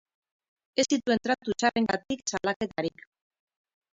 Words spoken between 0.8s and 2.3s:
Ez zituen tratu txarrengatik